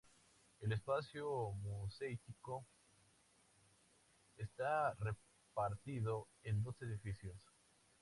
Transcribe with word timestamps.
El 0.61 0.71
espacio 0.71 1.51
museístico 1.61 2.65
está 4.35 4.95
repartido 4.95 6.27
en 6.41 6.63
dos 6.63 6.75
edificios. 6.81 7.37